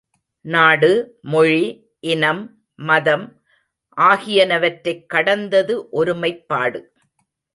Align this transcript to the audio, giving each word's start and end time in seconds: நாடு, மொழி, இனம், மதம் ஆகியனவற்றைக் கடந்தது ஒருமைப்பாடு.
நாடு, 0.45 1.17
மொழி, 1.21 1.89
இனம், 1.99 2.63
மதம் 2.75 3.41
ஆகியனவற்றைக் 3.97 5.05
கடந்தது 5.05 5.89
ஒருமைப்பாடு. 5.89 6.93